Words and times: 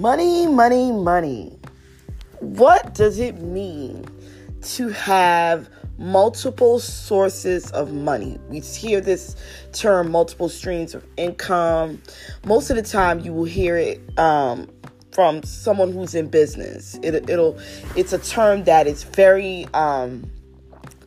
Money, 0.00 0.46
money, 0.46 0.92
money. 0.92 1.58
What 2.38 2.94
does 2.94 3.18
it 3.18 3.42
mean 3.42 4.06
to 4.62 4.88
have 4.88 5.68
multiple 5.98 6.78
sources 6.78 7.70
of 7.72 7.92
money? 7.92 8.38
We 8.48 8.60
hear 8.60 9.02
this 9.02 9.36
term 9.74 10.10
multiple 10.10 10.48
streams 10.48 10.94
of 10.94 11.04
income. 11.18 12.00
Most 12.46 12.70
of 12.70 12.76
the 12.76 12.82
time, 12.82 13.20
you 13.20 13.34
will 13.34 13.44
hear 13.44 13.76
it 13.76 14.00
um, 14.18 14.70
from 15.12 15.42
someone 15.42 15.92
who's 15.92 16.14
in 16.14 16.28
business. 16.28 16.98
It, 17.02 17.26
will 17.26 17.58
it's 17.94 18.14
a 18.14 18.18
term 18.20 18.64
that 18.64 18.86
is 18.86 19.02
very 19.02 19.66
um, 19.74 20.30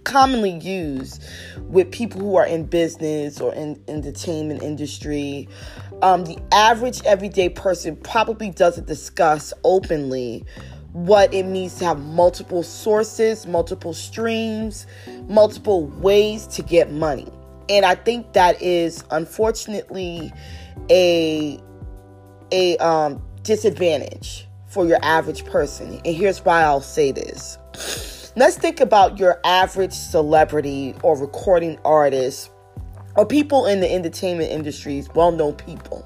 commonly 0.03 0.59
used 0.59 1.23
with 1.61 1.91
people 1.91 2.21
who 2.21 2.35
are 2.35 2.45
in 2.45 2.65
business 2.65 3.41
or 3.41 3.53
in 3.55 3.81
entertainment 3.87 4.61
industry. 4.61 5.47
Um, 6.01 6.25
the 6.25 6.37
average 6.51 7.01
everyday 7.05 7.49
person 7.49 7.95
probably 7.95 8.49
doesn't 8.49 8.87
discuss 8.87 9.53
openly 9.63 10.45
what 10.91 11.33
it 11.33 11.43
means 11.43 11.75
to 11.75 11.85
have 11.85 11.99
multiple 11.99 12.61
sources, 12.61 13.47
multiple 13.47 13.93
streams, 13.93 14.85
multiple 15.27 15.87
ways 15.87 16.45
to 16.47 16.61
get 16.61 16.91
money. 16.91 17.27
And 17.69 17.85
I 17.85 17.95
think 17.95 18.33
that 18.33 18.61
is 18.61 19.03
unfortunately 19.11 20.31
a 20.89 21.59
a 22.51 22.77
um, 22.77 23.21
disadvantage 23.41 24.47
for 24.67 24.85
your 24.85 24.99
average 25.01 25.45
person. 25.45 25.99
And 26.05 26.15
here's 26.15 26.43
why 26.45 26.61
I'll 26.61 26.81
say 26.81 27.11
this. 27.11 28.31
Let's 28.35 28.57
think 28.57 28.79
about 28.79 29.19
your 29.19 29.39
average 29.43 29.93
celebrity 29.93 30.95
or 31.03 31.17
recording 31.17 31.77
artist 31.85 32.49
or 33.15 33.25
people 33.25 33.65
in 33.65 33.79
the 33.79 33.91
entertainment 33.91 34.51
industries, 34.51 35.09
well 35.13 35.31
known 35.31 35.53
people. 35.53 36.05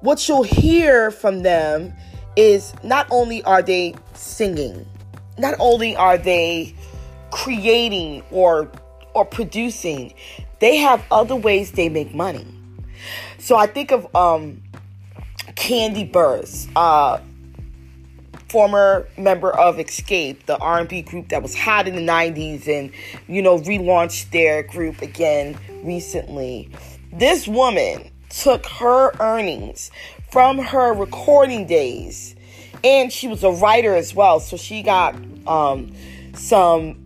What 0.00 0.26
you'll 0.28 0.42
hear 0.42 1.10
from 1.10 1.42
them 1.42 1.94
is 2.36 2.72
not 2.82 3.06
only 3.10 3.42
are 3.44 3.62
they 3.62 3.94
singing, 4.14 4.86
not 5.38 5.54
only 5.58 5.94
are 5.96 6.16
they 6.18 6.74
creating 7.30 8.22
or 8.30 8.70
or 9.14 9.24
producing, 9.24 10.14
they 10.60 10.76
have 10.76 11.04
other 11.10 11.36
ways 11.36 11.72
they 11.72 11.88
make 11.88 12.14
money. 12.14 12.46
So 13.38 13.56
I 13.56 13.66
think 13.66 13.90
of 13.90 14.14
um, 14.14 14.62
Kandi 15.56 16.10
Burruss, 16.10 16.70
uh, 16.76 17.20
former 18.50 19.06
member 19.16 19.56
of 19.56 19.76
Xscape, 19.76 20.44
the 20.46 20.58
R&B 20.58 21.02
group 21.02 21.28
that 21.28 21.40
was 21.42 21.54
hot 21.54 21.86
in 21.86 21.94
the 21.94 22.02
90s 22.02 22.66
and 22.66 22.90
you 23.28 23.42
know 23.42 23.58
relaunched 23.58 24.30
their 24.32 24.64
group 24.64 25.02
again 25.02 25.56
recently. 25.84 26.68
This 27.12 27.46
woman 27.46 28.10
took 28.28 28.66
her 28.66 29.12
earnings 29.20 29.90
from 30.30 30.58
her 30.58 30.92
recording 30.92 31.66
days 31.66 32.34
and 32.82 33.12
she 33.12 33.28
was 33.28 33.44
a 33.44 33.50
writer 33.50 33.94
as 33.94 34.14
well, 34.14 34.40
so 34.40 34.56
she 34.56 34.82
got 34.82 35.14
um, 35.46 35.92
some 36.34 36.99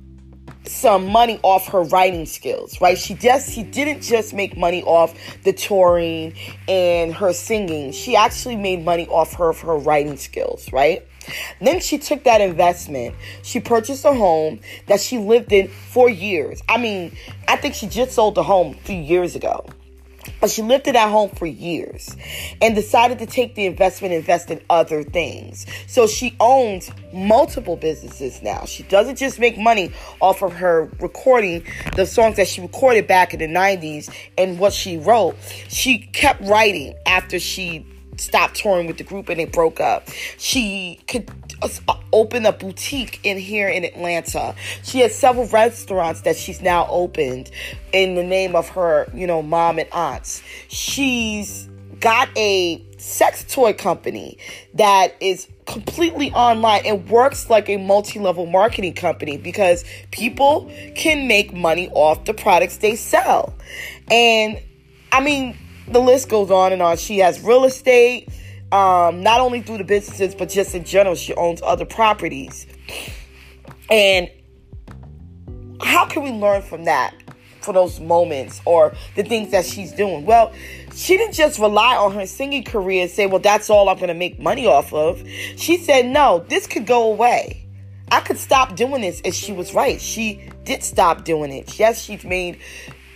some 0.67 1.07
money 1.07 1.39
off 1.43 1.69
her 1.69 1.83
writing 1.83 2.27
skills, 2.27 2.81
right? 2.81 2.99
She 2.99 3.15
just 3.15 3.53
she 3.53 3.63
didn't 3.63 4.03
just 4.03 4.33
make 4.33 4.57
money 4.57 4.83
off 4.83 5.15
the 5.43 5.53
touring 5.53 6.35
and 6.69 7.15
her 7.15 7.33
singing. 7.33 7.93
She 7.93 8.17
actually 8.17 8.57
made 8.57 8.85
money 8.85 9.07
off 9.09 9.35
her 9.35 9.51
of 9.51 9.61
her 9.61 9.77
writing 9.77 10.17
skills, 10.17 10.73
right? 10.73 11.07
Then 11.61 11.81
she 11.81 11.99
took 11.99 12.25
that 12.25 12.41
investment. 12.41 13.15
She 13.43 13.61
purchased 13.61 14.05
a 14.05 14.13
home 14.13 14.61
that 14.87 15.01
she 15.01 15.19
lived 15.19 15.53
in 15.53 15.69
for 15.69 16.09
years. 16.09 16.63
I 16.69 16.79
mean, 16.79 17.17
I 17.49 17.57
think 17.57 17.75
she 17.75 17.87
just 17.87 18.13
sold 18.13 18.35
the 18.35 18.43
home 18.43 18.75
a 18.75 18.83
few 18.83 18.97
years 18.97 19.35
ago. 19.35 19.65
But 20.45 20.51
she 20.51 20.61
lived 20.61 20.87
in 20.87 20.93
that 20.93 21.11
home 21.11 21.31
for 21.31 21.47
years 21.47 22.15
and 22.61 22.75
decided 22.75 23.19
to 23.21 23.25
take 23.25 23.55
the 23.55 23.65
investment 23.65 24.13
invest 24.13 24.51
in 24.51 24.61
other 24.69 25.03
things. 25.03 25.65
So 25.87 26.07
she 26.07 26.37
owns 26.39 26.91
multiple 27.15 27.77
businesses 27.77 28.43
now. 28.43 28.67
She 28.67 28.83
doesn't 28.83 29.17
just 29.17 29.39
make 29.39 29.57
money 29.57 29.91
off 30.21 30.43
of 30.43 30.53
her 30.53 30.91
recording 31.01 31.65
the 31.97 32.05
songs 32.05 32.37
that 32.37 32.47
she 32.47 32.61
recorded 32.61 33.07
back 33.07 33.33
in 33.33 33.41
the 33.41 33.47
90s 33.47 34.15
and 34.37 34.59
what 34.59 34.75
she 34.75 34.99
wrote. 34.99 35.35
She 35.69 35.97
kept 36.01 36.43
writing 36.43 36.95
after 37.07 37.39
she 37.39 37.87
stopped 38.17 38.57
touring 38.57 38.87
with 38.87 38.99
the 38.99 39.05
group 39.05 39.29
and 39.29 39.39
they 39.39 39.45
broke 39.45 39.81
up. 39.81 40.09
She 40.39 41.01
could 41.09 41.31
uh, 41.63 41.69
open 42.13 42.47
a 42.47 42.53
boutique 42.53 43.21
in 43.25 43.39
here 43.39 43.69
in 43.69 43.85
Atlanta. 43.85 44.55
She 44.83 45.01
has 45.01 45.15
several 45.15 45.47
restaurants 45.49 46.23
that 46.23 46.37
she's 46.37 46.61
now 46.61 46.87
opened 46.89 47.51
in 47.93 48.15
the 48.15 48.25
name 48.25 48.57
of 48.57 48.69
her, 48.71 49.09
you 49.15 49.27
know, 49.27 49.43
mom 49.43 49.79
and 49.79 49.89
aunts. 49.93 50.43
She's 50.69 51.69
got 52.01 52.29
a 52.37 52.85
sex 52.99 53.45
toy 53.49 53.73
company 53.73 54.39
that 54.75 55.15
is 55.21 55.49
completely 55.67 56.31
online 56.33 56.83
and 56.85 57.09
works 57.09 57.49
like 57.49 57.69
a 57.69 57.79
multi-level 57.79 58.47
marketing 58.47 58.95
company 58.95 59.39
because 59.39 59.85
people 60.11 60.71
can 60.95 61.27
make 61.27 61.55
money 61.55 61.89
off 61.91 62.25
the 62.25 62.35
products 62.35 62.79
they 62.79 62.97
sell. 62.97 63.55
And 64.11 64.61
I 65.13 65.23
mean, 65.23 65.57
the 65.89 66.01
list 66.01 66.29
goes 66.29 66.51
on 66.51 66.73
and 66.73 66.83
on. 66.83 66.97
She 66.97 67.19
has 67.19 67.41
real 67.41 67.65
estate, 67.65 68.29
um, 68.73 69.23
not 69.23 69.41
only 69.41 69.63
through 69.63 69.79
the 69.79 69.85
businesses, 69.85 70.35
but 70.35 70.49
just 70.49 70.75
in 70.75 70.85
general. 70.85 71.15
She 71.15 71.35
owns 71.35 71.61
other 71.63 71.85
properties. 71.85 72.67
And 73.91 74.31
how 75.83 76.07
can 76.07 76.23
we 76.23 76.31
learn 76.31 76.63
from 76.63 76.85
that? 76.85 77.15
For 77.61 77.73
those 77.73 77.99
moments 77.99 78.61
or 78.67 78.93
the 79.17 79.23
things 79.23 79.51
that 79.53 79.65
she's 79.65 79.91
doing. 79.91 80.27
Well, 80.27 80.53
she 80.95 81.17
didn't 81.17 81.33
just 81.33 81.59
rely 81.59 81.97
on 81.97 82.13
her 82.13 82.27
singing 82.27 82.63
career 82.63 83.01
and 83.01 83.11
say, 83.11 83.25
well, 83.25 83.39
that's 83.39 83.71
all 83.71 83.89
I'm 83.89 83.97
going 83.97 84.09
to 84.09 84.15
make 84.15 84.39
money 84.39 84.67
off 84.67 84.93
of. 84.93 85.27
She 85.57 85.79
said, 85.79 86.05
no, 86.05 86.45
this 86.49 86.67
could 86.67 86.87
go 86.87 87.11
away. 87.11 87.67
I 88.11 88.21
could 88.21 88.37
stop 88.37 88.77
doing 88.77 89.01
this. 89.01 89.23
And 89.25 89.35
she 89.35 89.55
was 89.55 89.73
right. 89.73 89.99
She 89.99 90.51
did 90.65 90.83
stop 90.83 91.25
doing 91.25 91.51
it. 91.53 91.79
Yes, 91.79 92.03
she's 92.03 92.23
made 92.23 92.59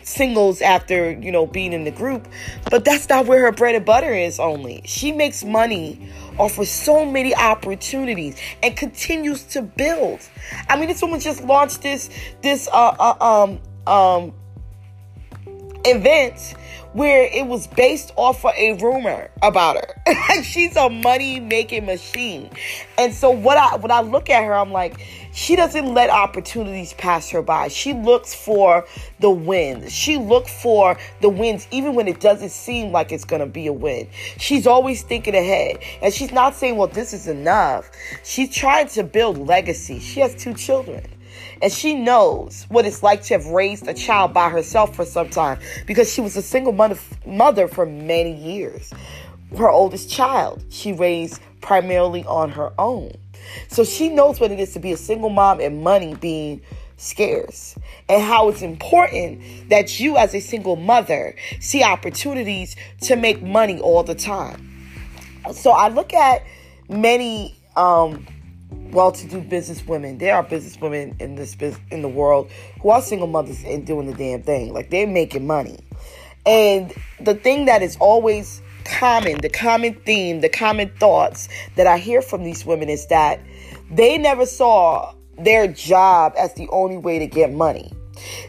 singles 0.09 0.61
after, 0.61 1.13
you 1.13 1.31
know, 1.31 1.47
being 1.47 1.73
in 1.73 1.85
the 1.85 1.91
group. 1.91 2.27
But 2.71 2.85
that's 2.85 3.09
not 3.09 3.27
where 3.27 3.41
her 3.43 3.53
bread 3.53 3.75
and 3.75 3.85
butter 3.85 4.13
is 4.13 4.41
only. 4.41 4.83
She 4.85 5.13
makes 5.13 5.45
money 5.45 6.11
off 6.39 6.59
of 6.59 6.69
so 6.69 7.05
many 7.05 7.35
opportunities 7.35 8.41
and 8.63 8.77
continues 8.77 9.43
to 9.45 9.63
build. 9.63 10.21
I 10.69 10.79
mean, 10.79 10.89
this 10.89 11.03
woman 11.03 11.21
just 11.21 11.43
launched 11.45 11.83
this 11.83 12.11
this 12.43 12.69
uh, 12.73 12.95
uh 12.99 13.47
um 13.47 13.61
um 13.87 14.33
event 15.85 16.55
where 16.93 17.25
it 17.25 17.47
was 17.47 17.67
based 17.67 18.13
off 18.17 18.45
of 18.45 18.53
a 18.57 18.73
rumor 18.75 19.31
about 19.43 19.77
her. 19.77 20.03
like 20.07 20.43
She's 20.45 20.77
a 20.77 20.89
money 20.89 21.39
making 21.39 21.87
machine. 21.87 22.51
And 22.97 23.15
so 23.15 23.31
what 23.31 23.57
I 23.57 23.77
when 23.77 23.91
I 23.91 24.01
look 24.01 24.31
at 24.31 24.45
her, 24.45 24.55
I'm 24.55 24.73
like, 24.73 25.01
she 25.39 25.55
doesn't 25.55 25.95
let 25.95 26.11
opportunities 26.11 26.95
pass 26.95 27.31
her 27.31 27.43
by. 27.43 27.69
She 27.69 27.93
looks 27.93 28.35
for 28.35 28.85
the 29.21 29.31
wins. 29.31 29.93
She 29.93 30.17
looks 30.17 30.53
for 30.61 30.99
the 31.21 31.29
wins 31.29 31.69
even 31.71 31.95
when 31.95 32.09
it 32.09 32.19
doesn't 32.19 32.49
seem 32.49 32.91
like 32.91 33.13
it's 33.13 33.25
going 33.25 33.39
to 33.39 33.47
be 33.47 33.69
a 33.69 33.73
win. 33.73 34.09
She's 34.39 34.67
always 34.67 35.05
thinking 35.05 35.37
ahead. 35.37 35.79
And 36.03 36.13
she's 36.13 36.33
not 36.33 36.57
saying, 36.57 36.77
well, 36.77 36.89
this 36.89 37.13
is 37.13 37.29
enough. 37.29 37.89
She's 38.25 38.53
trying 38.53 38.89
to 38.89 39.05
build 39.05 39.39
legacy. 39.39 40.01
She 40.01 40.19
has 40.19 40.35
two 40.35 40.55
children. 40.55 41.07
And 41.63 41.73
she 41.73 41.95
knows 41.95 42.67
what 42.69 42.85
it's 42.85 43.05
like 43.05 43.23
to 43.25 43.35
have 43.35 43.47
raised 43.47 43.87
a 43.87 43.95
child 43.95 44.35
by 44.35 44.51
herself 44.51 44.97
for 44.97 45.05
some 45.05 45.31
time 45.31 45.61
because 45.87 46.13
she 46.13 46.21
was 46.21 46.37
a 46.37 46.43
single 46.43 46.73
mother, 46.73 46.99
mother 47.25 47.69
for 47.69 47.87
many 47.87 48.35
years. 48.35 48.93
Her 49.57 49.71
oldest 49.71 50.11
child, 50.11 50.65
she 50.69 50.93
raised 50.93 51.41
primarily 51.61 52.25
on 52.25 52.51
her 52.51 52.73
own. 52.77 53.13
So 53.69 53.85
she 53.85 54.09
knows 54.09 54.41
what 54.41 54.51
it 54.51 54.61
is 54.61 54.73
to 54.75 54.81
be 54.81 54.93
a 54.93 54.97
single 54.97 55.31
mom 55.31 55.61
and 55.61 55.83
money 55.83 56.15
being 56.15 56.63
scarce 56.97 57.77
and 58.09 58.23
how 58.23 58.49
it's 58.49 58.63
important 58.63 59.41
that 59.69 60.01
you 60.01 60.17
as 60.17 60.35
a 60.35 60.41
single 60.41 60.77
mother 60.77 61.35
see 61.61 61.83
opportunities 61.83 62.77
to 63.03 63.17
make 63.17 63.43
money 63.43 63.81
all 63.81 64.03
the 64.03 64.15
time. 64.15 64.69
So 65.53 65.71
I 65.71 65.89
look 65.89 66.13
at 66.13 66.43
many 66.89 67.57
um, 67.77 68.27
well-to-do 68.91 69.41
business 69.43 69.87
women. 69.87 70.19
There 70.19 70.35
are 70.35 70.43
business 70.43 70.81
women 70.81 71.17
in 71.21 71.37
this 71.37 71.57
in 71.91 72.03
the 72.03 72.09
world 72.09 72.51
who 72.83 72.91
are 72.91 73.01
single 73.01 73.29
mothers 73.29 73.63
and 73.65 73.87
doing 73.87 74.07
the 74.07 74.15
damn 74.15 74.43
thing. 74.43 74.73
Like 74.73 74.91
they're 74.91 75.07
making 75.07 75.47
money. 75.47 75.79
And 76.45 76.93
the 77.21 77.35
thing 77.35 77.67
that 77.67 77.83
is 77.83 77.97
always 78.01 78.63
common, 78.89 79.41
the 79.41 79.49
common 79.49 79.95
theme, 79.95 80.41
the 80.41 80.49
common 80.49 80.91
thoughts 80.99 81.49
that 81.77 81.87
I 81.87 81.99
hear 81.99 82.23
from 82.23 82.45
these 82.45 82.65
women 82.65 82.89
is 82.89 83.07
that 83.07 83.41
they 83.91 84.19
never 84.19 84.47
saw 84.47 85.15
their 85.39 85.69
job 85.69 86.33
as 86.37 86.55
the 86.55 86.69
only 86.71 86.97
way 86.97 87.19
to 87.19 87.27
get 87.27 87.53
money. 87.53 87.93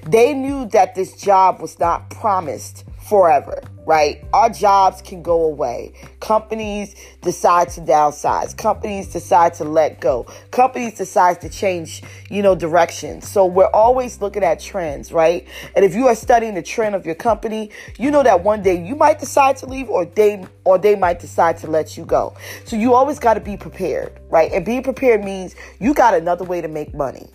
They 0.08 0.34
knew 0.34 0.66
that 0.70 0.96
this 0.96 1.14
job 1.16 1.62
was 1.62 1.80
not 1.80 2.10
promised 2.10 2.86
forever, 3.10 3.60
right? 3.88 4.24
Our 4.34 4.52
jobs 4.52 5.02
can 5.02 5.24
go 5.24 5.46
away. 5.46 5.94
Companies 6.20 6.96
decide 7.22 7.70
to 7.70 7.82
downsize. 7.82 8.56
Companies 8.56 9.08
decide 9.08 9.56
to 9.56 9.64
let 9.64 10.00
go. 10.00 10.28
Companies 10.52 10.94
decide 10.94 11.42
to 11.42 11.50
change, 11.50 12.04
you 12.30 12.44
know, 12.44 12.54
direction. 12.54 13.22
So 13.22 13.48
we're 13.48 13.72
always 13.74 14.22
looking 14.22 14.44
at 14.44 14.60
trends, 14.60 15.12
right? 15.12 15.48
And 15.76 15.84
if 15.84 15.96
you 15.96 16.08
are 16.08 16.14
studying 16.14 16.54
the 16.54 16.62
trend 16.62 16.94
of 16.94 17.04
your 17.04 17.16
company, 17.16 17.72
you 17.98 18.12
know 18.12 18.22
that 18.22 18.44
one 18.44 18.62
day 18.62 18.86
you 18.86 18.96
might 18.96 19.18
decide 19.18 19.58
to 19.58 19.66
leave 19.66 19.90
or 19.90 20.06
they 20.06 20.46
or 20.64 20.78
they 20.78 20.96
might 20.96 21.20
decide 21.20 21.58
to 21.58 21.68
let 21.68 21.98
you 21.98 22.06
go. 22.06 22.36
So 22.66 22.76
you 22.76 22.94
always 22.94 23.18
got 23.18 23.34
to 23.34 23.42
be 23.42 23.58
prepared, 23.58 24.20
right? 24.30 24.52
And 24.52 24.64
being 24.64 24.84
prepared 24.84 25.26
means 25.26 25.56
you 25.80 25.96
got 25.96 26.14
another 26.14 26.46
way 26.46 26.62
to 26.62 26.68
make 26.68 26.94
money. 26.94 27.28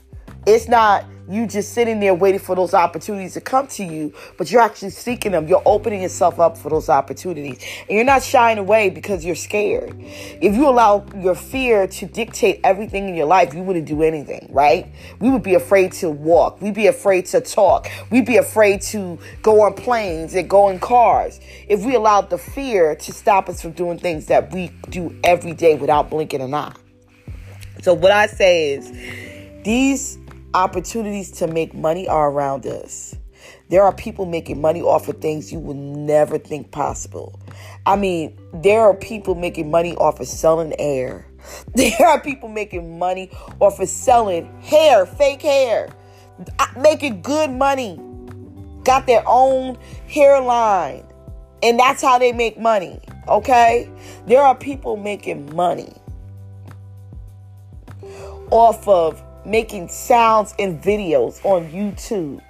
It's 0.47 0.69
not 0.69 1.05
you 1.29 1.47
just 1.47 1.73
sitting 1.73 2.01
there 2.01 2.15
waiting 2.15 2.41
for 2.41 2.55
those 2.55 2.75
opportunities 2.75 3.35
to 3.35 3.41
come 3.41 3.67
to 3.69 3.85
you, 3.85 4.13
but 4.37 4.51
you're 4.51 4.61
actually 4.61 4.91
seeking 4.91 5.33
them. 5.33 5.49
You're 5.49 5.63
opening 5.65 6.03
yourself 6.03 6.39
up 6.39 6.59
for 6.59 6.69
those 6.69 6.89
opportunities. 6.89 7.65
And 7.89 7.91
you're 7.91 8.05
not 8.05 8.23
shying 8.23 8.59
away 8.59 8.91
because 8.91 9.25
you're 9.25 9.35
scared. 9.35 9.95
If 9.99 10.55
you 10.55 10.69
allow 10.69 11.07
your 11.17 11.35
fear 11.35 11.87
to 11.87 12.07
dictate 12.07 12.61
everything 12.63 13.09
in 13.09 13.15
your 13.15 13.27
life, 13.27 13.55
you 13.55 13.63
wouldn't 13.63 13.87
do 13.87 14.03
anything, 14.03 14.49
right? 14.51 14.87
We 15.21 15.31
would 15.31 15.43
be 15.43 15.55
afraid 15.55 15.93
to 15.95 16.11
walk. 16.11 16.61
We'd 16.61 16.75
be 16.75 16.89
afraid 16.89 17.27
to 17.27 17.41
talk. 17.41 17.89
We'd 18.11 18.27
be 18.27 18.37
afraid 18.37 18.83
to 18.83 19.19
go 19.43 19.63
on 19.63 19.75
planes 19.75 20.35
and 20.35 20.49
go 20.49 20.69
in 20.69 20.79
cars. 20.79 21.41
If 21.69 21.85
we 21.85 21.95
allowed 21.95 22.31
the 22.31 22.39
fear 22.39 22.95
to 22.97 23.13
stop 23.13 23.49
us 23.49 23.63
from 23.63 23.73
doing 23.73 23.99
things 23.99 24.27
that 24.27 24.53
we 24.53 24.69
do 24.91 25.19
every 25.25 25.55
day 25.55 25.75
without 25.75 26.11
blinking 26.11 26.43
an 26.43 26.53
eye. 26.53 26.75
So 27.83 27.95
what 27.95 28.13
I 28.13 28.27
say 28.27 28.73
is 28.73 28.91
these 29.65 30.19
opportunities 30.55 31.31
to 31.33 31.47
make 31.47 31.75
money 31.75 32.09
are 32.09 32.31
around 32.31 32.65
us. 32.67 33.17
There 33.69 33.83
are 33.83 33.93
people 33.93 34.25
making 34.25 34.61
money 34.61 34.81
off 34.81 35.09
of 35.09 35.21
things 35.21 35.53
you 35.53 35.59
would 35.59 35.77
never 35.77 36.39
think 36.39 36.71
possible. 36.71 37.39
I 37.85 37.97
mean, 37.97 38.39
there 38.53 38.83
are 38.83 38.95
people 38.95 39.35
making 39.35 39.71
money 39.71 39.95
off 39.97 40.21
of 40.21 40.29
selling 40.29 40.75
air. 40.79 41.27
There 41.75 42.07
are 42.07 42.19
people 42.21 42.49
making 42.49 42.99
money 42.99 43.31
off 43.61 43.79
of 43.79 43.89
selling 43.91 44.47
hair, 44.63 45.05
fake 45.05 45.43
hair, 45.43 45.91
making 46.75 47.21
good 47.21 47.51
money. 47.51 48.01
Got 48.83 49.07
their 49.07 49.23
own 49.27 49.77
hairline. 50.09 51.05
And 51.63 51.79
that's 51.79 52.01
how 52.01 52.19
they 52.19 52.33
make 52.33 52.59
money. 52.59 52.99
Okay? 53.29 53.91
There 54.27 54.41
are 54.41 54.55
people 54.55 54.97
making 54.97 55.55
money 55.55 55.93
off 58.51 58.89
of 58.89 59.23
making 59.45 59.89
sounds 59.89 60.55
and 60.59 60.83
videos 60.83 61.45
on 61.45 61.71
YouTube. 61.71 62.41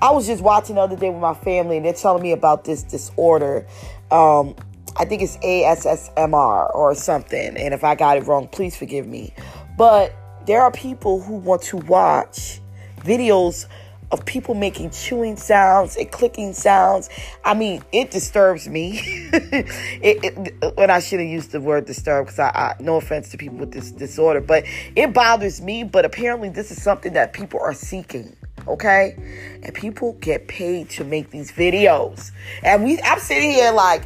I 0.00 0.10
was 0.10 0.26
just 0.26 0.42
watching 0.42 0.76
the 0.76 0.82
other 0.82 0.96
day 0.96 1.10
with 1.10 1.20
my 1.20 1.34
family 1.34 1.76
and 1.76 1.86
they're 1.86 1.92
telling 1.92 2.22
me 2.22 2.32
about 2.32 2.64
this 2.64 2.82
disorder. 2.82 3.66
Um, 4.10 4.54
I 4.96 5.04
think 5.04 5.22
it's 5.22 5.36
ASSMR 5.38 6.74
or 6.74 6.94
something. 6.94 7.56
And 7.56 7.74
if 7.74 7.82
I 7.82 7.94
got 7.94 8.16
it 8.16 8.26
wrong, 8.26 8.48
please 8.48 8.76
forgive 8.76 9.06
me. 9.06 9.34
But 9.76 10.14
there 10.46 10.62
are 10.62 10.70
people 10.70 11.20
who 11.20 11.34
want 11.36 11.62
to 11.62 11.78
watch 11.78 12.60
videos 13.00 13.66
of 14.14 14.24
people 14.24 14.54
making 14.54 14.90
chewing 14.90 15.36
sounds 15.36 15.96
and 15.96 16.10
clicking 16.10 16.52
sounds. 16.52 17.10
I 17.44 17.54
mean, 17.54 17.82
it 17.90 18.12
disturbs 18.12 18.68
me. 18.68 19.00
it, 19.32 20.54
it, 20.62 20.76
when 20.76 20.88
I 20.88 21.00
should 21.00 21.18
have 21.18 21.28
used 21.28 21.50
the 21.50 21.60
word 21.60 21.84
disturb, 21.84 22.26
because 22.26 22.38
I, 22.38 22.48
I, 22.48 22.76
no 22.80 22.96
offense 22.96 23.30
to 23.30 23.36
people 23.36 23.58
with 23.58 23.72
this 23.72 23.90
disorder, 23.90 24.40
but 24.40 24.64
it 24.94 25.12
bothers 25.12 25.60
me. 25.60 25.82
But 25.82 26.04
apparently, 26.04 26.48
this 26.48 26.70
is 26.70 26.80
something 26.80 27.12
that 27.14 27.32
people 27.32 27.58
are 27.60 27.74
seeking. 27.74 28.36
Okay, 28.68 29.16
and 29.62 29.74
people 29.74 30.12
get 30.20 30.46
paid 30.46 30.88
to 30.90 31.04
make 31.04 31.30
these 31.30 31.50
videos, 31.50 32.30
and 32.62 32.84
we. 32.84 33.00
I'm 33.02 33.18
sitting 33.18 33.50
here 33.50 33.72
like. 33.72 34.04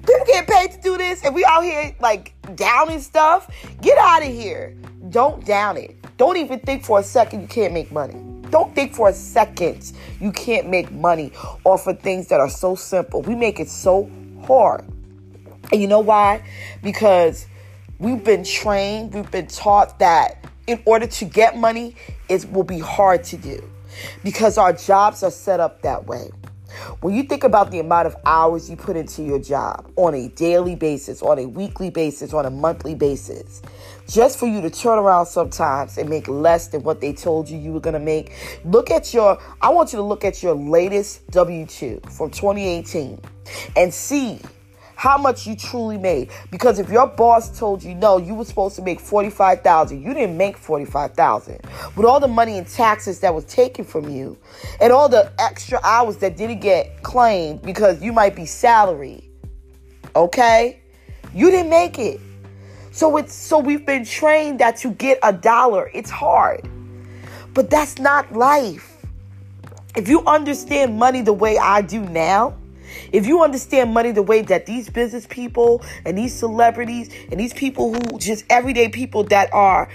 People 0.00 0.24
get 0.24 0.48
paid 0.48 0.72
to 0.72 0.80
do 0.80 0.96
this, 0.96 1.22
and 1.22 1.34
we 1.34 1.44
out 1.44 1.62
here 1.62 1.94
like 2.00 2.32
downing 2.54 3.00
stuff. 3.00 3.54
Get 3.82 3.98
out 3.98 4.22
of 4.22 4.32
here. 4.32 4.74
Don't 5.10 5.44
down 5.44 5.76
it. 5.76 5.94
Don't 6.16 6.38
even 6.38 6.58
think 6.60 6.86
for 6.86 7.00
a 7.00 7.02
second 7.02 7.42
you 7.42 7.46
can't 7.46 7.74
make 7.74 7.92
money. 7.92 8.29
Don't 8.50 8.74
think 8.74 8.94
for 8.94 9.08
a 9.08 9.12
second 9.12 9.92
you 10.20 10.32
can't 10.32 10.68
make 10.68 10.90
money 10.90 11.32
off 11.64 11.86
of 11.86 12.00
things 12.00 12.28
that 12.28 12.40
are 12.40 12.50
so 12.50 12.74
simple. 12.74 13.22
We 13.22 13.34
make 13.34 13.60
it 13.60 13.68
so 13.68 14.10
hard. 14.46 14.84
And 15.72 15.80
you 15.80 15.86
know 15.86 16.00
why? 16.00 16.42
Because 16.82 17.46
we've 17.98 18.22
been 18.22 18.44
trained, 18.44 19.14
we've 19.14 19.30
been 19.30 19.46
taught 19.46 19.98
that 20.00 20.44
in 20.66 20.80
order 20.84 21.06
to 21.06 21.24
get 21.24 21.56
money, 21.56 21.96
it 22.28 22.50
will 22.52 22.64
be 22.64 22.78
hard 22.78 23.24
to 23.24 23.36
do 23.36 23.62
because 24.22 24.56
our 24.56 24.72
jobs 24.72 25.22
are 25.22 25.30
set 25.30 25.60
up 25.60 25.82
that 25.82 26.06
way. 26.06 26.30
When 27.00 27.14
you 27.14 27.22
think 27.22 27.44
about 27.44 27.70
the 27.70 27.80
amount 27.80 28.06
of 28.06 28.16
hours 28.24 28.70
you 28.70 28.76
put 28.76 28.96
into 28.96 29.22
your 29.22 29.38
job 29.38 29.90
on 29.96 30.14
a 30.14 30.28
daily 30.28 30.76
basis, 30.76 31.22
on 31.22 31.38
a 31.38 31.46
weekly 31.46 31.90
basis, 31.90 32.32
on 32.32 32.46
a 32.46 32.50
monthly 32.50 32.94
basis, 32.94 33.62
just 34.08 34.38
for 34.38 34.46
you 34.46 34.60
to 34.60 34.70
turn 34.70 34.98
around 34.98 35.26
sometimes 35.26 35.98
and 35.98 36.08
make 36.08 36.28
less 36.28 36.68
than 36.68 36.82
what 36.82 37.00
they 37.00 37.12
told 37.12 37.48
you 37.48 37.58
you 37.58 37.72
were 37.72 37.80
going 37.80 37.94
to 37.94 38.00
make, 38.00 38.32
look 38.64 38.90
at 38.90 39.14
your, 39.14 39.38
I 39.60 39.70
want 39.70 39.92
you 39.92 39.98
to 39.98 40.02
look 40.02 40.24
at 40.24 40.42
your 40.42 40.54
latest 40.54 41.28
W 41.30 41.66
2 41.66 42.00
from 42.10 42.30
2018 42.30 43.20
and 43.76 43.92
see 43.92 44.40
how 45.00 45.16
much 45.16 45.46
you 45.46 45.56
truly 45.56 45.96
made. 45.96 46.30
Because 46.50 46.78
if 46.78 46.90
your 46.90 47.06
boss 47.06 47.58
told 47.58 47.82
you 47.82 47.94
no, 47.94 48.18
you 48.18 48.34
were 48.34 48.44
supposed 48.44 48.76
to 48.76 48.82
make 48.82 49.00
45,000, 49.00 50.02
you 50.02 50.12
didn't 50.12 50.36
make 50.36 50.58
45,000. 50.58 51.58
With 51.96 52.04
all 52.04 52.20
the 52.20 52.28
money 52.28 52.58
and 52.58 52.68
taxes 52.68 53.18
that 53.20 53.34
was 53.34 53.46
taken 53.46 53.82
from 53.82 54.10
you 54.10 54.36
and 54.78 54.92
all 54.92 55.08
the 55.08 55.32
extra 55.38 55.80
hours 55.84 56.18
that 56.18 56.36
didn't 56.36 56.60
get 56.60 57.02
claimed 57.02 57.62
because 57.62 58.02
you 58.02 58.12
might 58.12 58.36
be 58.36 58.44
salary. 58.44 59.30
Okay? 60.14 60.82
You 61.32 61.50
didn't 61.50 61.70
make 61.70 61.98
it. 61.98 62.20
So 62.92 63.16
it's 63.16 63.32
so 63.32 63.58
we've 63.58 63.86
been 63.86 64.04
trained 64.04 64.58
that 64.58 64.76
to 64.80 64.90
get 64.90 65.18
a 65.22 65.32
dollar, 65.32 65.90
it's 65.94 66.10
hard. 66.10 66.68
But 67.54 67.70
that's 67.70 67.98
not 67.98 68.30
life. 68.34 68.98
If 69.96 70.08
you 70.08 70.22
understand 70.26 70.98
money 70.98 71.22
the 71.22 71.32
way 71.32 71.56
I 71.56 71.80
do 71.80 72.02
now, 72.02 72.59
if 73.12 73.26
you 73.26 73.42
understand 73.42 73.92
money 73.92 74.12
the 74.12 74.22
way 74.22 74.42
that 74.42 74.66
these 74.66 74.88
business 74.88 75.26
people 75.26 75.82
and 76.04 76.16
these 76.16 76.34
celebrities 76.34 77.10
and 77.30 77.38
these 77.38 77.54
people 77.54 77.94
who 77.94 78.18
just 78.18 78.44
everyday 78.50 78.88
people 78.88 79.24
that 79.24 79.52
are 79.52 79.88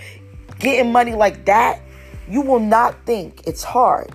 getting 0.60 0.92
money 0.92 1.14
like 1.14 1.46
that, 1.46 1.82
you 2.30 2.42
will 2.42 2.60
not 2.60 3.06
think 3.06 3.42
it's 3.46 3.64
hard. 3.64 4.12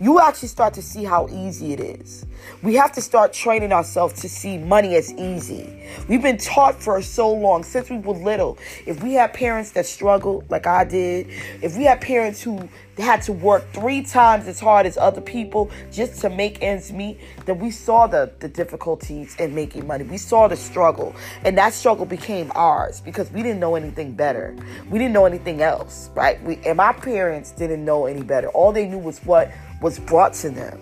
You 0.00 0.20
actually 0.20 0.48
start 0.48 0.74
to 0.74 0.82
see 0.82 1.04
how 1.04 1.28
easy 1.28 1.72
it 1.72 1.80
is. 1.80 2.26
We 2.62 2.74
have 2.74 2.92
to 2.92 3.00
start 3.00 3.32
training 3.32 3.72
ourselves 3.72 4.20
to 4.22 4.28
see 4.28 4.58
money 4.58 4.94
as 4.96 5.12
easy. 5.14 5.82
We've 6.08 6.22
been 6.22 6.38
taught 6.38 6.80
for 6.80 7.00
so 7.02 7.32
long, 7.32 7.64
since 7.64 7.90
we 7.90 7.98
were 7.98 8.14
little. 8.14 8.58
If 8.86 9.02
we 9.02 9.14
had 9.14 9.32
parents 9.32 9.72
that 9.72 9.86
struggled 9.86 10.50
like 10.50 10.66
I 10.66 10.84
did, 10.84 11.28
if 11.62 11.76
we 11.76 11.84
had 11.84 12.00
parents 12.00 12.42
who 12.42 12.68
had 13.02 13.22
to 13.22 13.32
work 13.32 13.64
three 13.72 14.02
times 14.02 14.46
as 14.46 14.60
hard 14.60 14.86
as 14.86 14.96
other 14.96 15.20
people 15.20 15.70
just 15.90 16.20
to 16.20 16.30
make 16.30 16.62
ends 16.62 16.92
meet, 16.92 17.18
then 17.44 17.58
we 17.58 17.70
saw 17.70 18.06
the, 18.06 18.32
the 18.38 18.48
difficulties 18.48 19.34
in 19.36 19.54
making 19.54 19.86
money. 19.86 20.04
We 20.04 20.18
saw 20.18 20.48
the 20.48 20.56
struggle. 20.56 21.14
And 21.44 21.58
that 21.58 21.74
struggle 21.74 22.06
became 22.06 22.52
ours 22.54 23.00
because 23.00 23.30
we 23.32 23.42
didn't 23.42 23.60
know 23.60 23.74
anything 23.74 24.12
better. 24.12 24.56
We 24.90 24.98
didn't 24.98 25.14
know 25.14 25.24
anything 25.24 25.62
else, 25.62 26.10
right? 26.14 26.42
We, 26.44 26.58
and 26.64 26.76
my 26.76 26.92
parents 26.92 27.50
didn't 27.50 27.84
know 27.84 28.06
any 28.06 28.22
better. 28.22 28.48
All 28.48 28.72
they 28.72 28.86
knew 28.86 28.98
was 28.98 29.18
what 29.20 29.50
was 29.80 29.98
brought 29.98 30.34
to 30.34 30.50
them. 30.50 30.80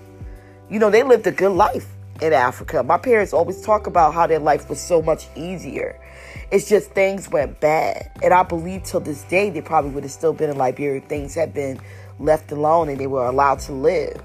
You 0.69 0.79
know, 0.79 0.91
they 0.91 1.03
lived 1.03 1.27
a 1.27 1.33
good 1.33 1.53
life 1.53 1.87
in 2.21 2.33
Africa. 2.33 2.83
My 2.83 2.99
parents 2.99 3.33
always 3.33 3.61
talk 3.63 3.87
about 3.87 4.15
how 4.15 4.27
their 4.27 4.39
life 4.39 4.69
was 4.69 4.81
so 4.81 5.03
much 5.03 5.27
easier. 5.35 5.99
It's 6.51 6.69
just 6.69 6.91
things 6.93 7.29
went 7.31 7.61
bad. 7.61 8.11
And 8.23 8.33
I 8.33 8.43
believe 8.43 8.85
till 8.85 9.01
this 9.01 9.23
day 9.25 9.51
they 9.51 9.61
probably 9.61 9.91
would 9.91 10.05
have 10.05 10.13
still 10.13 10.33
been 10.33 10.51
in 10.51 10.59
Liberia. 10.59 11.01
Things 11.01 11.35
had 11.35 11.53
been 11.53 11.81
left 12.23 12.53
alone 12.53 12.89
and 12.89 12.99
they 12.99 13.07
were 13.07 13.27
allowed 13.27 13.59
to 13.61 13.73
live. 13.73 14.23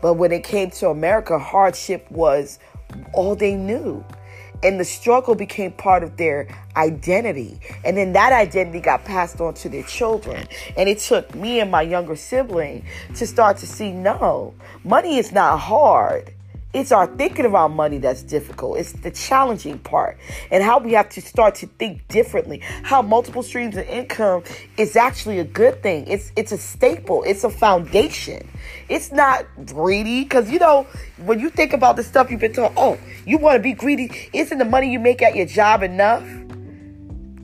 But 0.00 0.14
when 0.14 0.32
it 0.32 0.44
came 0.44 0.70
to 0.72 0.88
America, 0.88 1.38
hardship 1.38 2.10
was 2.10 2.58
all 3.12 3.34
they 3.34 3.54
knew. 3.54 4.04
And 4.62 4.80
the 4.80 4.84
struggle 4.84 5.34
became 5.34 5.72
part 5.72 6.02
of 6.02 6.16
their 6.16 6.48
identity. 6.76 7.60
And 7.84 7.96
then 7.96 8.14
that 8.14 8.32
identity 8.32 8.80
got 8.80 9.04
passed 9.04 9.40
on 9.40 9.54
to 9.54 9.68
their 9.68 9.82
children. 9.82 10.46
And 10.76 10.88
it 10.88 10.98
took 10.98 11.34
me 11.34 11.60
and 11.60 11.70
my 11.70 11.82
younger 11.82 12.16
sibling 12.16 12.84
to 13.16 13.26
start 13.26 13.58
to 13.58 13.66
see 13.66 13.92
no, 13.92 14.54
money 14.82 15.18
is 15.18 15.30
not 15.32 15.58
hard. 15.58 16.32
It's 16.72 16.92
our 16.92 17.06
thinking 17.06 17.46
about 17.46 17.70
money 17.70 17.98
that's 17.98 18.22
difficult. 18.22 18.78
It's 18.78 18.92
the 18.92 19.10
challenging 19.10 19.78
part 19.78 20.18
and 20.50 20.62
how 20.62 20.78
we 20.78 20.92
have 20.92 21.08
to 21.10 21.22
start 21.22 21.54
to 21.56 21.66
think 21.66 22.06
differently. 22.08 22.58
How 22.82 23.00
multiple 23.00 23.42
streams 23.42 23.76
of 23.76 23.86
income 23.88 24.42
is 24.76 24.94
actually 24.94 25.38
a 25.38 25.44
good 25.44 25.82
thing. 25.82 26.06
It's 26.06 26.32
it's 26.36 26.52
a 26.52 26.58
staple. 26.58 27.22
It's 27.22 27.44
a 27.44 27.50
foundation. 27.50 28.46
It's 28.88 29.10
not 29.10 29.46
greedy 29.64 30.24
because 30.24 30.50
you 30.50 30.58
know 30.58 30.86
when 31.24 31.40
you 31.40 31.50
think 31.50 31.72
about 31.72 31.96
the 31.96 32.02
stuff 32.02 32.30
you've 32.30 32.40
been 32.40 32.52
taught. 32.52 32.72
Oh, 32.76 32.98
you 33.24 33.38
want 33.38 33.56
to 33.56 33.62
be 33.62 33.72
greedy? 33.72 34.28
Isn't 34.32 34.58
the 34.58 34.64
money 34.64 34.92
you 34.92 34.98
make 34.98 35.22
at 35.22 35.34
your 35.34 35.46
job 35.46 35.82
enough? 35.82 36.24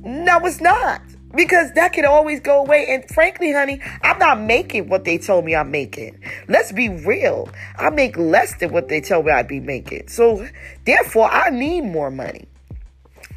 No, 0.05 0.41
it's 0.45 0.61
not. 0.61 1.01
Because 1.35 1.73
that 1.73 1.93
can 1.93 2.05
always 2.05 2.41
go 2.41 2.61
away. 2.61 2.87
And 2.89 3.09
frankly, 3.09 3.53
honey, 3.53 3.81
I'm 4.03 4.19
not 4.19 4.41
making 4.41 4.89
what 4.89 5.05
they 5.05 5.19
told 5.19 5.45
me 5.45 5.55
I'm 5.55 5.71
making. 5.71 6.23
Let's 6.49 6.73
be 6.73 6.89
real. 6.89 7.49
I 7.79 7.91
make 7.91 8.17
less 8.17 8.57
than 8.57 8.73
what 8.73 8.89
they 8.89 9.01
told 9.01 9.27
me 9.27 9.33
I'd 9.33 9.49
be 9.49 9.61
making. 9.61 10.09
So 10.09 10.47
therefore, 10.85 11.31
I 11.31 11.51
need 11.51 11.83
more 11.83 12.11
money. 12.11 12.49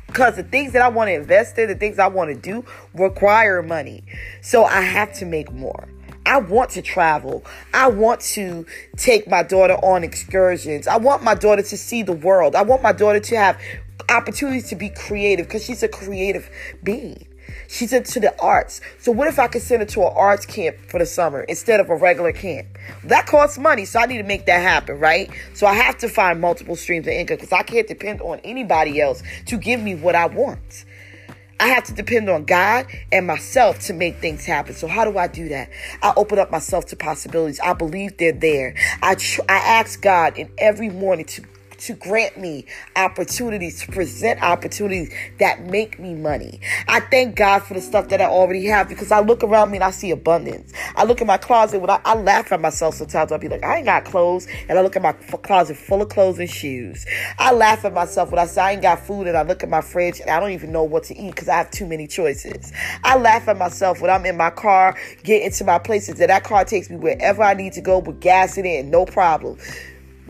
Because 0.08 0.38
the 0.38 0.44
things 0.44 0.72
that 0.74 0.82
I 0.82 0.88
want 0.88 1.10
to 1.10 1.14
invest 1.14 1.58
in, 1.58 1.68
the 1.68 1.76
things 1.76 2.00
I 2.00 2.08
want 2.08 2.34
to 2.34 2.40
do 2.40 2.66
require 2.94 3.62
money. 3.62 4.04
So 4.42 4.64
I 4.64 4.82
have 4.82 5.12
to 5.16 5.26
make 5.26 5.52
more. 5.52 5.90
I 6.26 6.38
want 6.38 6.72
to 6.72 6.82
travel. 6.82 7.44
I 7.74 7.88
want 7.90 8.22
to 8.22 8.66
take 8.98 9.28
my 9.28 9.44
daughter 9.44 9.76
on 9.76 10.04
excursions. 10.04 10.88
I 10.88 10.98
want 10.98 11.22
my 11.22 11.36
daughter 11.36 11.62
to 11.62 11.78
see 11.78 12.02
the 12.02 12.14
world. 12.14 12.56
I 12.56 12.64
want 12.64 12.82
my 12.82 12.94
daughter 12.94 13.20
to 13.20 13.38
have 13.38 13.60
opportunities 14.10 14.70
to 14.70 14.76
be 14.76 14.90
creative 14.90 15.48
because 15.48 15.64
she's 15.64 15.84
a 15.84 15.88
creative 15.88 16.50
being. 16.84 17.28
She's 17.68 17.94
into 17.94 18.20
the 18.20 18.40
arts. 18.42 18.82
So 19.00 19.12
what 19.12 19.28
if 19.28 19.40
I 19.40 19.48
could 19.48 19.62
send 19.62 19.82
her 19.82 19.86
to 19.88 20.02
an 20.02 20.14
arts 20.16 20.46
camp 20.46 20.78
for 20.90 21.00
the 21.00 21.06
summer 21.06 21.42
instead 21.42 21.80
of 21.80 21.90
a 21.90 21.96
regular 21.96 22.32
camp? 22.32 22.68
That 23.04 23.26
costs 23.26 23.58
money, 23.58 23.86
so 23.86 24.00
I 24.00 24.06
need 24.06 24.18
to 24.18 24.24
make 24.24 24.46
that 24.46 24.62
happen, 24.62 25.00
right? 25.00 25.30
So 25.54 25.68
I 25.68 25.74
have 25.74 25.98
to 26.00 26.10
find 26.10 26.40
multiple 26.40 26.76
streams 26.76 27.08
of 27.08 27.14
income 27.14 27.38
because 27.38 27.52
I 27.52 27.64
can't 27.64 27.88
depend 27.88 28.22
on 28.22 28.40
anybody 28.44 29.02
else 29.02 29.24
to 29.48 29.58
give 29.58 29.82
me 29.82 29.96
what 29.96 30.16
I 30.16 30.28
want. 30.28 30.86
I 31.60 31.70
have 31.70 31.86
to 31.86 31.94
depend 31.94 32.30
on 32.30 32.44
God 32.44 32.86
and 33.14 33.26
myself 33.26 33.80
to 33.82 33.94
make 33.94 34.18
things 34.18 34.46
happen. 34.46 34.74
So 34.74 34.88
how 34.88 35.06
do 35.06 35.18
I 35.18 35.28
do 35.28 35.48
that? 35.50 35.70
I 36.02 36.14
open 36.18 36.38
up 36.38 36.52
myself 36.52 36.86
to 36.88 36.98
possibilities. 36.98 37.62
I 37.62 37.74
believe 37.74 38.18
they're 38.18 38.34
there. 38.34 38.76
I 39.02 39.16
tr- 39.16 39.42
I 39.48 39.56
ask 39.56 40.02
God 40.02 40.38
in 40.38 40.50
every 40.58 40.90
morning 40.90 41.26
to 41.26 41.44
to 41.86 41.94
grant 41.94 42.38
me 42.38 42.66
opportunities, 42.96 43.82
to 43.82 43.92
present 43.92 44.42
opportunities 44.42 45.14
that 45.40 45.64
make 45.66 46.00
me 46.00 46.16
money. 46.16 46.60
I 46.88 47.00
thank 47.00 47.36
God 47.36 47.60
for 47.60 47.76
the 47.76 47.82
stuff 47.82 48.10
that 48.10 48.22
I 48.22 48.26
already 48.26 48.66
have 48.66 48.90
because 48.90 49.12
I 49.12 49.20
look 49.20 49.44
around 49.44 49.70
me 49.70 49.78
and 49.78 49.84
I 49.84 49.92
see 49.92 50.10
abundance. 50.10 50.74
I 50.96 51.04
look 51.04 51.22
in 51.22 51.28
my 51.28 51.38
closet 51.38 51.80
when 51.80 51.92
I, 51.92 52.02
I 52.04 52.16
laugh 52.16 52.52
at 52.52 52.60
myself 52.60 52.96
sometimes. 52.96 53.32
I'll 53.32 53.38
be 53.38 53.50
like, 53.50 53.64
I 53.64 53.78
ain't 53.78 53.86
got 53.86 54.06
clothes. 54.06 54.48
And 54.68 54.80
I 54.80 54.82
look 54.82 54.96
at 54.96 55.04
my 55.04 55.10
f- 55.10 55.42
closet 55.44 55.78
full 55.78 56.02
of 56.02 56.10
clothes 56.10 56.40
and 56.40 56.50
shoes. 56.50 57.06
I 57.38 57.54
laugh 57.54 57.86
at 57.86 57.94
myself 57.94 58.32
when 58.32 58.40
I 58.40 58.48
say 58.48 58.62
I 58.62 58.72
ain't 58.72 58.82
got 58.82 59.00
food 59.00 59.28
and 59.28 59.38
I 59.38 59.44
look 59.44 59.62
at 59.62 59.70
my 59.70 59.82
fridge 59.82 60.20
and 60.20 60.30
I 60.30 60.40
don't 60.40 60.52
even 60.52 60.72
know 60.72 60.84
what 60.84 61.04
to 61.06 61.16
eat 61.16 61.36
because 61.36 61.50
I 61.50 61.58
have 61.58 61.70
too 61.70 61.86
many 61.86 62.08
choices. 62.08 62.74
I 63.04 63.18
laugh 63.18 63.48
at 63.48 63.58
myself 63.58 64.02
when 64.02 64.10
I'm 64.10 64.26
in 64.26 64.38
my 64.38 64.50
car, 64.50 64.98
get 65.24 65.44
into 65.44 65.64
my 65.64 65.78
places 65.78 66.16
that 66.16 66.28
that 66.28 66.44
car 66.44 66.66
takes 66.66 66.90
me 66.90 66.98
wherever 66.98 67.44
I 67.44 67.54
need 67.54 67.74
to 67.74 67.82
go 67.82 68.00
with 68.00 68.22
gas 68.22 68.58
in 68.58 68.66
it, 68.66 68.86
no 68.86 69.06
problem 69.06 69.60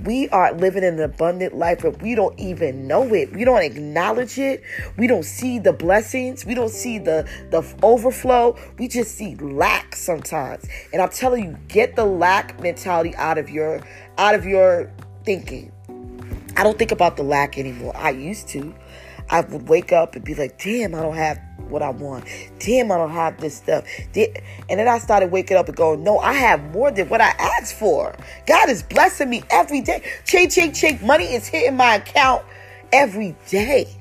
we 0.04 0.28
are 0.30 0.54
living 0.54 0.84
an 0.84 1.00
abundant 1.00 1.56
life 1.56 1.80
but 1.82 2.02
we 2.02 2.16
don't 2.16 2.38
even 2.40 2.88
know 2.88 3.14
it. 3.14 3.34
We 3.34 3.46
don't 3.46 3.62
acknowledge 3.62 4.38
it. 4.38 4.64
We 4.98 5.08
don't 5.08 5.24
see 5.24 5.60
the 5.60 5.74
blessings. 5.74 6.46
We 6.46 6.54
don't 6.54 6.72
see 6.72 7.00
the 7.00 7.28
the 7.52 7.64
overflow. 7.84 8.58
We 8.78 8.88
just 8.88 9.16
see 9.16 9.36
lack 9.36 9.96
sometimes. 9.96 10.66
And 10.92 11.02
i'm 11.02 11.10
telling 11.10 11.44
you 11.44 11.58
get 11.68 11.96
the 11.96 12.06
lack 12.06 12.60
mentality 12.62 13.16
out 13.16 13.38
of 13.38 13.50
your 13.50 13.82
out 14.18 14.36
of 14.36 14.46
your 14.46 14.92
thinking. 15.24 15.72
I 16.58 16.64
don't 16.64 16.78
think 16.78 16.92
about 16.92 17.18
the 17.18 17.24
lack 17.24 17.58
anymore. 17.58 17.96
I 17.96 18.12
used 18.12 18.48
to. 18.50 18.74
I 19.30 19.42
would 19.42 19.68
wake 19.68 19.92
up 19.92 20.16
and 20.16 20.24
be 20.24 20.36
like 20.36 20.62
damn 20.62 20.94
i 20.94 21.02
don't 21.02 21.16
have 21.16 21.40
what 21.70 21.82
I 21.82 21.90
want. 21.90 22.26
Damn, 22.60 22.92
I 22.92 22.98
don't 22.98 23.12
have 23.12 23.40
this 23.40 23.56
stuff. 23.58 23.86
And 24.16 24.80
then 24.80 24.88
I 24.88 24.98
started 24.98 25.32
waking 25.32 25.58
up 25.58 25.68
and 25.68 25.76
going, 25.78 26.04
no, 26.04 26.20
I 26.20 26.34
have 26.34 26.72
more 26.72 26.92
than 26.92 27.10
what 27.10 27.22
I 27.22 27.30
asked 27.30 27.76
for. 27.76 28.16
God 28.48 28.70
is 28.70 28.84
blessing 28.84 29.30
me 29.30 29.44
every 29.50 29.82
day. 29.82 30.04
Ching, 30.26 30.50
ching, 30.50 30.74
ching. 30.74 31.00
Money 31.06 31.26
is 31.26 31.48
hitting 31.48 31.78
my 31.78 31.96
account 31.96 32.44
every 32.92 33.36
day. 33.48 33.95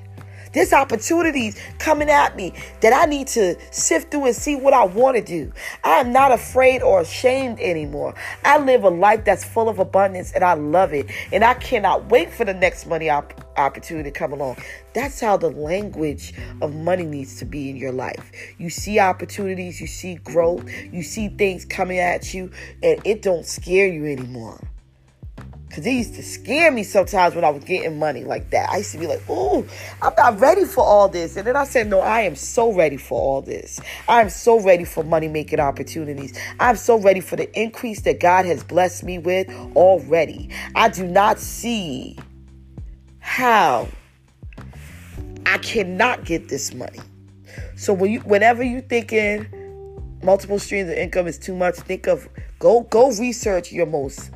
There's 0.54 0.72
opportunities 0.72 1.60
coming 1.78 2.08
at 2.08 2.36
me 2.36 2.54
that 2.80 2.92
I 2.92 3.06
need 3.06 3.26
to 3.28 3.56
sift 3.72 4.12
through 4.12 4.26
and 4.26 4.36
see 4.36 4.54
what 4.54 4.72
I 4.72 4.84
want 4.84 5.16
to 5.16 5.22
do. 5.22 5.52
I 5.82 5.96
am 5.96 6.12
not 6.12 6.30
afraid 6.30 6.80
or 6.80 7.00
ashamed 7.00 7.58
anymore. 7.58 8.14
I 8.44 8.58
live 8.58 8.84
a 8.84 8.88
life 8.88 9.24
that's 9.24 9.44
full 9.44 9.68
of 9.68 9.80
abundance 9.80 10.32
and 10.32 10.44
I 10.44 10.54
love 10.54 10.92
it. 10.92 11.10
And 11.32 11.44
I 11.44 11.54
cannot 11.54 12.08
wait 12.08 12.32
for 12.32 12.44
the 12.44 12.54
next 12.54 12.86
money 12.86 13.10
op- 13.10 13.34
opportunity 13.56 14.10
to 14.10 14.16
come 14.16 14.32
along. 14.32 14.58
That's 14.94 15.20
how 15.20 15.36
the 15.36 15.50
language 15.50 16.32
of 16.62 16.72
money 16.72 17.04
needs 17.04 17.36
to 17.40 17.44
be 17.44 17.68
in 17.68 17.76
your 17.76 17.92
life. 17.92 18.30
You 18.56 18.70
see 18.70 19.00
opportunities, 19.00 19.80
you 19.80 19.88
see 19.88 20.14
growth, 20.16 20.64
you 20.92 21.02
see 21.02 21.28
things 21.28 21.64
coming 21.64 21.98
at 21.98 22.32
you, 22.32 22.52
and 22.82 23.04
it 23.04 23.22
don't 23.22 23.44
scare 23.44 23.88
you 23.88 24.06
anymore. 24.06 24.60
Cause 25.74 25.84
it 25.84 25.90
used 25.90 26.14
to 26.14 26.22
scare 26.22 26.70
me 26.70 26.84
sometimes 26.84 27.34
when 27.34 27.42
I 27.42 27.50
was 27.50 27.64
getting 27.64 27.98
money 27.98 28.22
like 28.22 28.50
that. 28.50 28.70
I 28.70 28.76
used 28.76 28.92
to 28.92 28.98
be 28.98 29.08
like, 29.08 29.22
"Oh, 29.28 29.66
I'm 30.00 30.12
not 30.16 30.38
ready 30.38 30.64
for 30.64 30.84
all 30.84 31.08
this." 31.08 31.36
And 31.36 31.44
then 31.44 31.56
I 31.56 31.64
said, 31.64 31.88
"No, 31.88 31.98
I 31.98 32.20
am 32.20 32.36
so 32.36 32.72
ready 32.72 32.96
for 32.96 33.20
all 33.20 33.42
this. 33.42 33.80
I 34.08 34.20
am 34.20 34.30
so 34.30 34.60
ready 34.60 34.84
for 34.84 35.02
money 35.02 35.26
making 35.26 35.58
opportunities. 35.58 36.38
I'm 36.60 36.76
so 36.76 36.96
ready 36.96 37.18
for 37.18 37.34
the 37.34 37.52
increase 37.60 38.02
that 38.02 38.20
God 38.20 38.46
has 38.46 38.62
blessed 38.62 39.02
me 39.02 39.18
with 39.18 39.50
already. 39.74 40.48
I 40.76 40.90
do 40.90 41.08
not 41.08 41.40
see 41.40 42.16
how 43.18 43.88
I 45.44 45.58
cannot 45.58 46.24
get 46.24 46.48
this 46.48 46.72
money. 46.72 47.00
So 47.74 47.92
when 47.92 48.12
you, 48.12 48.20
whenever 48.20 48.62
you 48.62 48.80
thinking 48.80 49.48
multiple 50.22 50.60
streams 50.60 50.88
of 50.88 50.96
income 50.96 51.26
is 51.26 51.36
too 51.36 51.56
much, 51.56 51.74
think 51.74 52.06
of 52.06 52.28
go 52.60 52.82
go 52.82 53.10
research 53.10 53.72
your 53.72 53.86
most 53.86 54.30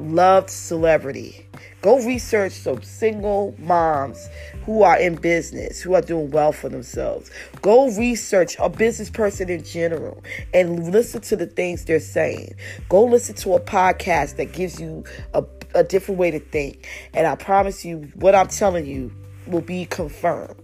loved 0.00 0.50
celebrity. 0.50 1.46
Go 1.82 2.04
research 2.04 2.52
some 2.52 2.82
single 2.82 3.54
moms 3.58 4.28
who 4.64 4.82
are 4.82 4.98
in 4.98 5.14
business, 5.16 5.80
who 5.80 5.94
are 5.94 6.02
doing 6.02 6.30
well 6.30 6.52
for 6.52 6.68
themselves. 6.68 7.30
Go 7.62 7.90
research 7.96 8.56
a 8.58 8.68
business 8.68 9.10
person 9.10 9.48
in 9.48 9.64
general 9.64 10.22
and 10.52 10.92
listen 10.92 11.20
to 11.22 11.36
the 11.36 11.46
things 11.46 11.84
they're 11.84 12.00
saying. 12.00 12.54
Go 12.88 13.04
listen 13.04 13.34
to 13.36 13.54
a 13.54 13.60
podcast 13.60 14.36
that 14.36 14.52
gives 14.52 14.80
you 14.80 15.04
a, 15.34 15.44
a 15.74 15.84
different 15.84 16.18
way 16.18 16.30
to 16.30 16.38
think. 16.38 16.86
And 17.14 17.26
I 17.26 17.34
promise 17.34 17.84
you, 17.84 18.10
what 18.14 18.34
I'm 18.34 18.48
telling 18.48 18.86
you 18.86 19.12
will 19.46 19.62
be 19.62 19.86
confirmed 19.86 20.56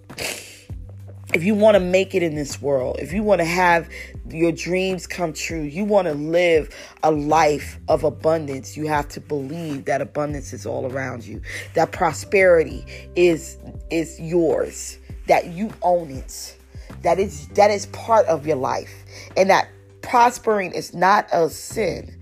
if 1.36 1.44
you 1.44 1.54
want 1.54 1.74
to 1.74 1.80
make 1.80 2.14
it 2.14 2.22
in 2.22 2.34
this 2.34 2.62
world, 2.62 2.96
if 2.98 3.12
you 3.12 3.22
want 3.22 3.42
to 3.42 3.44
have 3.44 3.90
your 4.30 4.52
dreams 4.52 5.06
come 5.06 5.34
true, 5.34 5.60
you 5.60 5.84
want 5.84 6.08
to 6.08 6.14
live 6.14 6.74
a 7.02 7.10
life 7.10 7.78
of 7.88 8.04
abundance, 8.04 8.74
you 8.74 8.86
have 8.86 9.06
to 9.10 9.20
believe 9.20 9.84
that 9.84 10.00
abundance 10.00 10.54
is 10.54 10.64
all 10.64 10.90
around 10.90 11.26
you. 11.26 11.42
That 11.74 11.92
prosperity 11.92 12.86
is 13.16 13.58
is 13.90 14.18
yours, 14.18 14.96
that 15.26 15.48
you 15.48 15.70
own 15.82 16.10
it. 16.10 16.56
That 17.02 17.18
is 17.18 17.48
that 17.48 17.70
is 17.70 17.84
part 17.86 18.24
of 18.28 18.46
your 18.46 18.56
life. 18.56 19.04
And 19.36 19.50
that 19.50 19.68
prospering 20.00 20.72
is 20.72 20.94
not 20.94 21.28
a 21.34 21.50
sin. 21.50 22.16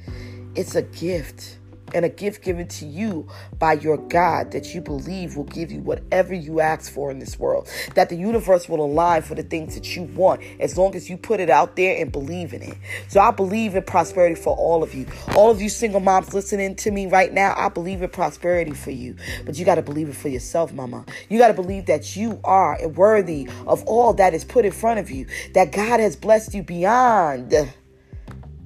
It's 0.57 0.75
a 0.75 0.83
gift 0.83 1.59
and 1.95 2.05
a 2.05 2.09
gift 2.09 2.43
given 2.43 2.69
to 2.69 2.85
you 2.85 3.27
by 3.59 3.75
your 3.75 3.97
God 3.97 4.51
that 4.53 4.75
you 4.75 4.81
believe 4.81 5.37
will 5.37 5.45
give 5.45 5.71
you 5.71 5.81
whatever 5.81 6.35
you 6.35 6.61
ask 6.61 6.93
for 6.93 7.11
in 7.11 7.19
this 7.19 7.39
world. 7.39 7.69
That 7.95 8.09
the 8.09 8.17
universe 8.17 8.69
will 8.69 8.85
align 8.85 9.23
for 9.23 9.35
the 9.35 9.43
things 9.43 9.75
that 9.75 9.97
you 9.97 10.03
want 10.03 10.43
as 10.61 10.77
long 10.77 10.95
as 10.95 11.09
you 11.09 11.17
put 11.17 11.41
it 11.41 11.49
out 11.49 11.77
there 11.77 12.01
and 12.01 12.11
believe 12.11 12.53
in 12.53 12.63
it. 12.63 12.77
So 13.09 13.21
I 13.21 13.31
believe 13.31 13.75
in 13.75 13.85
prosperity 13.85 14.35
for 14.35 14.55
all 14.57 14.83
of 14.83 14.95
you. 14.95 15.07
All 15.37 15.51
of 15.51 15.63
you 15.63 15.69
single 15.69 16.01
moms 16.01 16.35
listening 16.35 16.75
to 16.77 16.91
me 16.91 17.07
right 17.07 17.33
now, 17.33 17.55
I 17.57 17.69
believe 17.69 18.03
in 18.03 18.11
prosperity 18.11 18.73
for 18.73 18.91
you. 18.91 19.17
But 19.47 19.59
you 19.59 19.65
got 19.65 19.77
to 19.77 19.83
believe 19.83 20.09
it 20.09 20.17
for 20.17 20.29
yourself, 20.29 20.73
mama. 20.73 21.05
You 21.29 21.39
got 21.39 21.49
to 21.49 21.55
believe 21.55 21.87
that 21.87 22.17
you 22.17 22.41
are 22.45 22.87
worthy 22.89 23.49
of 23.67 23.85
all 23.85 24.13
that 24.15 24.35
is 24.35 24.45
put 24.45 24.65
in 24.65 24.73
front 24.73 25.01
of 25.01 25.11
you. 25.11 25.27
That 25.55 25.73
God 25.73 26.01
has 26.01 26.17
blessed 26.17 26.55
you 26.55 26.63
beyond 26.63 27.55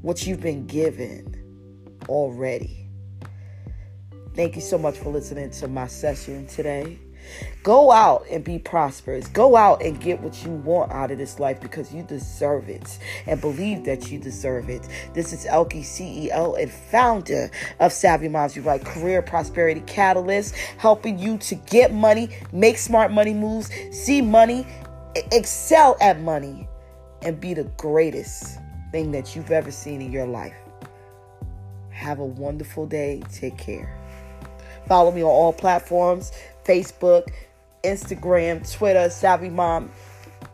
what 0.00 0.26
you've 0.26 0.40
been 0.40 0.66
given 0.66 1.34
already. 2.08 2.87
Thank 4.38 4.54
you 4.54 4.62
so 4.62 4.78
much 4.78 4.96
for 4.96 5.10
listening 5.10 5.50
to 5.50 5.66
my 5.66 5.88
session 5.88 6.46
today. 6.46 6.96
Go 7.64 7.90
out 7.90 8.24
and 8.30 8.44
be 8.44 8.60
prosperous. 8.60 9.26
Go 9.26 9.56
out 9.56 9.82
and 9.82 10.00
get 10.00 10.20
what 10.20 10.44
you 10.44 10.52
want 10.52 10.92
out 10.92 11.10
of 11.10 11.18
this 11.18 11.40
life 11.40 11.60
because 11.60 11.92
you 11.92 12.04
deserve 12.04 12.68
it 12.68 13.00
and 13.26 13.40
believe 13.40 13.84
that 13.86 14.12
you 14.12 14.20
deserve 14.20 14.70
it. 14.70 14.86
This 15.12 15.32
is 15.32 15.44
Elkie, 15.44 15.80
CEO 15.80 16.56
and 16.56 16.70
founder 16.70 17.50
of 17.80 17.92
Savvy 17.92 18.28
Moms 18.28 18.54
Unite 18.54 18.84
Career 18.84 19.22
Prosperity 19.22 19.80
Catalyst, 19.88 20.54
helping 20.76 21.18
you 21.18 21.38
to 21.38 21.56
get 21.56 21.92
money, 21.92 22.28
make 22.52 22.78
smart 22.78 23.10
money 23.10 23.34
moves, 23.34 23.68
see 23.90 24.22
money, 24.22 24.64
excel 25.32 25.96
at 26.00 26.20
money, 26.20 26.68
and 27.22 27.40
be 27.40 27.54
the 27.54 27.64
greatest 27.76 28.60
thing 28.92 29.10
that 29.10 29.34
you've 29.34 29.50
ever 29.50 29.72
seen 29.72 30.00
in 30.00 30.12
your 30.12 30.26
life. 30.28 30.54
Have 31.90 32.20
a 32.20 32.24
wonderful 32.24 32.86
day. 32.86 33.20
Take 33.32 33.58
care. 33.58 34.07
Follow 34.88 35.10
me 35.12 35.22
on 35.22 35.28
all 35.28 35.52
platforms 35.52 36.32
Facebook, 36.64 37.28
Instagram, 37.84 38.70
Twitter, 38.70 39.08
Savvy 39.10 39.48
Mom, 39.48 39.90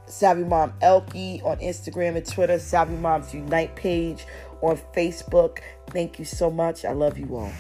Savvy 0.07 0.45
Mom 0.45 0.73
Elkie 0.83 1.45
on 1.45 1.59
Instagram 1.59 2.17
and 2.17 2.27
Twitter, 2.27 2.59
Savvy 2.59 2.97
Moms 2.97 3.33
Unite 3.33 3.75
page 3.75 4.27
on 4.61 4.79
Facebook. 4.95 5.59
Thank 5.91 6.19
you 6.19 6.25
so 6.25 6.51
much. 6.51 6.85
I 6.85 6.93
love 6.93 7.19
you 7.19 7.37
all. 7.37 7.53